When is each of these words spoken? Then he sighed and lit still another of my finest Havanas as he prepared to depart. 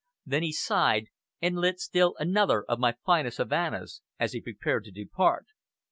Then 0.25 0.41
he 0.41 0.51
sighed 0.51 1.09
and 1.43 1.57
lit 1.59 1.79
still 1.79 2.15
another 2.17 2.63
of 2.63 2.79
my 2.79 2.95
finest 3.05 3.37
Havanas 3.37 4.01
as 4.19 4.33
he 4.33 4.41
prepared 4.41 4.83
to 4.85 4.91
depart. 4.91 5.45